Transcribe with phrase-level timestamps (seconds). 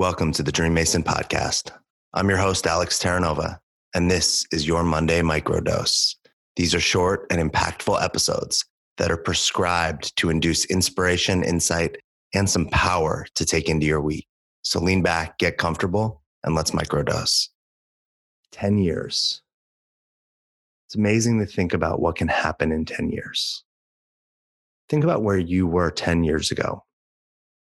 [0.00, 1.72] Welcome to the Dream Mason podcast.
[2.14, 3.58] I'm your host, Alex Terranova,
[3.94, 6.14] and this is your Monday microdose.
[6.56, 8.64] These are short and impactful episodes
[8.96, 11.98] that are prescribed to induce inspiration, insight,
[12.32, 14.26] and some power to take into your week.
[14.62, 17.50] So lean back, get comfortable, and let's microdose.
[18.52, 19.42] 10 years.
[20.86, 23.64] It's amazing to think about what can happen in 10 years.
[24.88, 26.84] Think about where you were 10 years ago.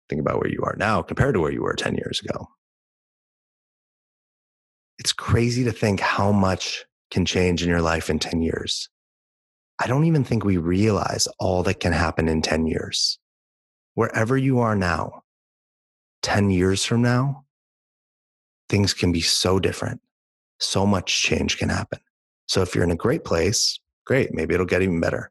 [0.09, 2.49] Think about where you are now compared to where you were 10 years ago.
[4.99, 8.89] It's crazy to think how much can change in your life in 10 years.
[9.79, 13.19] I don't even think we realize all that can happen in 10 years.
[13.95, 15.23] Wherever you are now,
[16.23, 17.45] 10 years from now,
[18.69, 20.01] things can be so different.
[20.59, 22.01] So much change can happen.
[22.47, 25.31] So if you're in a great place, great, maybe it'll get even better.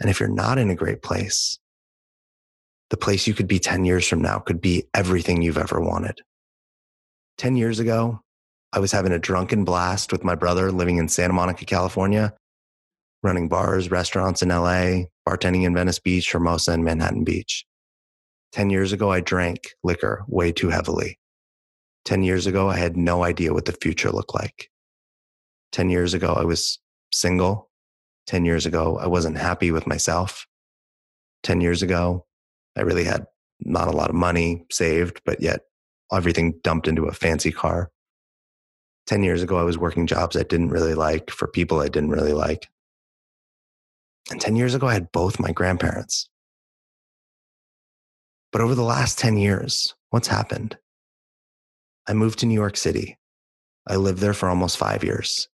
[0.00, 1.58] And if you're not in a great place,
[2.90, 6.20] the place you could be 10 years from now could be everything you've ever wanted.
[7.38, 8.20] 10 years ago,
[8.72, 12.34] I was having a drunken blast with my brother living in Santa Monica, California,
[13.22, 17.64] running bars, restaurants in LA, bartending in Venice Beach, Hermosa, and Manhattan Beach.
[18.52, 21.18] 10 years ago, I drank liquor way too heavily.
[22.04, 24.70] 10 years ago, I had no idea what the future looked like.
[25.72, 26.78] 10 years ago, I was
[27.12, 27.70] single.
[28.26, 30.46] 10 years ago, I wasn't happy with myself.
[31.42, 32.24] 10 years ago,
[32.78, 33.26] I really had
[33.60, 35.62] not a lot of money saved, but yet
[36.12, 37.90] everything dumped into a fancy car.
[39.06, 42.10] 10 years ago, I was working jobs I didn't really like for people I didn't
[42.10, 42.68] really like.
[44.30, 46.28] And 10 years ago, I had both my grandparents.
[48.52, 50.78] But over the last 10 years, what's happened?
[52.06, 53.18] I moved to New York City.
[53.86, 55.48] I lived there for almost five years.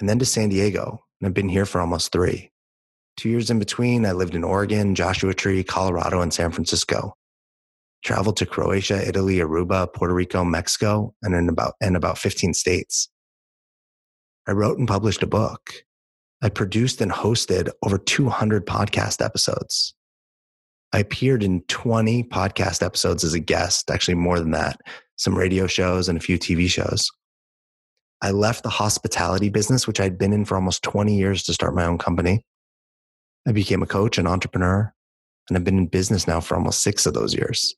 [0.00, 2.51] And then to San Diego, and I've been here for almost three.
[3.16, 7.14] Two years in between, I lived in Oregon, Joshua Tree, Colorado, and San Francisco
[8.02, 13.08] traveled to Croatia, Italy, Aruba, Puerto Rico, Mexico, and in about, and about 15 states.
[14.46, 15.72] I wrote and published a book.
[16.42, 19.94] I produced and hosted over 200 podcast episodes.
[20.92, 24.80] I appeared in 20 podcast episodes as a guest, actually more than that,
[25.16, 27.08] some radio shows and a few TV shows.
[28.20, 31.74] I left the hospitality business, which I'd been in for almost 20 years to start
[31.74, 32.44] my own company.
[33.46, 34.92] I became a coach and entrepreneur,
[35.48, 37.74] and I've been in business now for almost six of those years.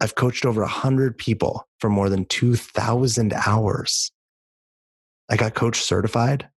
[0.00, 4.10] I've coached over 100 people for more than 2,000 hours.
[5.28, 6.48] I got coach certified.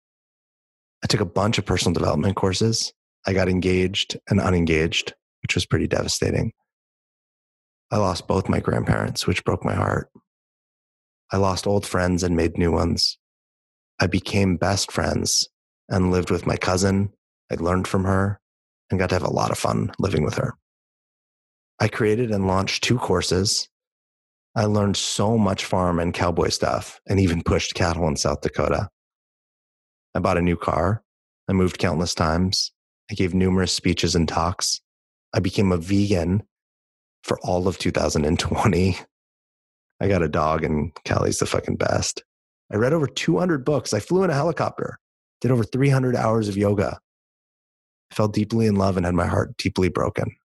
[1.04, 2.92] I took a bunch of personal development courses.
[3.26, 6.52] I got engaged and unengaged, which was pretty devastating.
[7.90, 10.08] I lost both my grandparents, which broke my heart.
[11.30, 13.18] I lost old friends and made new ones.
[14.00, 15.48] I became best friends
[15.88, 17.12] and lived with my cousin.
[17.52, 18.40] I learned from her
[18.90, 20.54] and got to have a lot of fun living with her.
[21.80, 23.68] I created and launched two courses.
[24.54, 28.88] I learned so much farm and cowboy stuff and even pushed cattle in South Dakota.
[30.14, 31.02] I bought a new car.
[31.48, 32.72] I moved countless times.
[33.10, 34.80] I gave numerous speeches and talks.
[35.34, 36.42] I became a vegan
[37.24, 38.98] for all of 2020.
[40.00, 42.22] I got a dog and Callie's the fucking best.
[42.72, 43.92] I read over 200 books.
[43.92, 44.98] I flew in a helicopter,
[45.40, 46.98] did over 300 hours of yoga.
[48.12, 50.36] Fell deeply in love and had my heart deeply broken.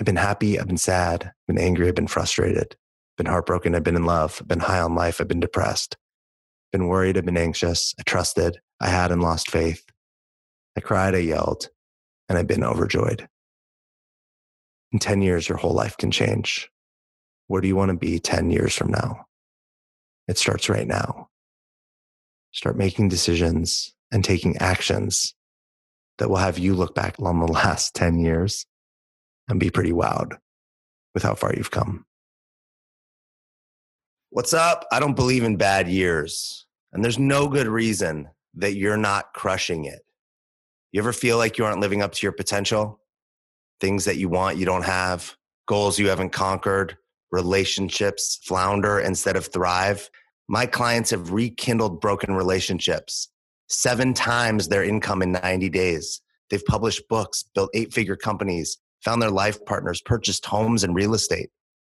[0.00, 0.58] I've been happy.
[0.58, 1.24] I've been sad.
[1.24, 1.88] I've been angry.
[1.88, 2.68] I've been frustrated.
[2.72, 3.74] I've been heartbroken.
[3.74, 4.38] I've been in love.
[4.40, 5.20] I've been high on life.
[5.20, 5.96] I've been depressed.
[6.66, 7.18] I've been worried.
[7.18, 7.94] I've been anxious.
[7.98, 8.58] I trusted.
[8.80, 9.84] I had and lost faith.
[10.76, 11.14] I cried.
[11.14, 11.68] I yelled.
[12.28, 13.28] And I've been overjoyed.
[14.92, 16.70] In 10 years, your whole life can change.
[17.48, 19.26] Where do you want to be 10 years from now?
[20.26, 21.28] It starts right now.
[22.52, 25.35] Start making decisions and taking actions
[26.18, 28.66] that will have you look back on the last 10 years
[29.48, 30.36] and be pretty wowed
[31.14, 32.04] with how far you've come.
[34.30, 34.86] What's up?
[34.92, 39.84] I don't believe in bad years, and there's no good reason that you're not crushing
[39.84, 40.00] it.
[40.92, 43.00] You ever feel like you aren't living up to your potential?
[43.80, 46.96] Things that you want, you don't have, goals you haven't conquered,
[47.30, 50.10] relationships flounder instead of thrive.
[50.48, 53.28] My clients have rekindled broken relationships,
[53.68, 56.20] seven times their income in 90 days.
[56.50, 61.14] They've published books, built eight figure companies, found their life partners, purchased homes and real
[61.14, 61.50] estate,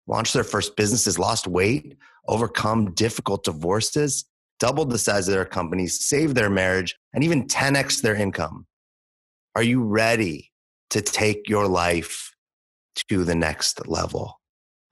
[0.06, 1.96] launched their first businesses, lost weight,
[2.28, 4.24] overcome difficult divorces,
[4.58, 8.66] doubled the size of their companies, saved their marriage, and even 10x their income.
[9.54, 10.52] Are you ready
[10.90, 12.32] to take your life
[13.08, 14.40] to the next level?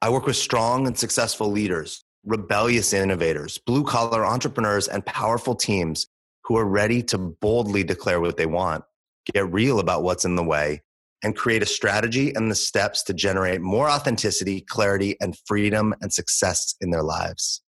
[0.02, 6.08] I work with strong and successful leaders, rebellious innovators, blue collar entrepreneurs, and powerful teams
[6.44, 8.84] who are ready to boldly declare what they want,
[9.32, 10.82] get real about what's in the way,
[11.22, 16.12] and create a strategy and the steps to generate more authenticity, clarity, and freedom and
[16.12, 17.62] success in their lives.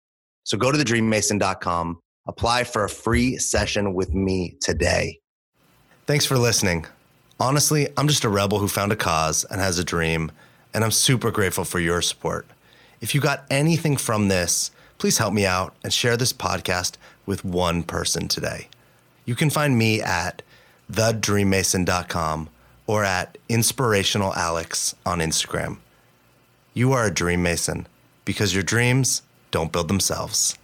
[0.43, 5.19] So go to thedreammason.com, apply for a free session with me today.
[6.05, 6.85] Thanks for listening.
[7.39, 10.31] Honestly, I'm just a rebel who found a cause and has a dream,
[10.73, 12.45] and I'm super grateful for your support.
[13.01, 17.45] If you got anything from this, please help me out and share this podcast with
[17.45, 18.69] one person today.
[19.25, 20.41] You can find me at
[20.91, 22.49] thedreammason.com
[22.87, 25.77] or at Inspirational Alex on Instagram.
[26.73, 27.87] You are a dream mason
[28.25, 29.21] because your dreams
[29.51, 30.57] don't build themselves.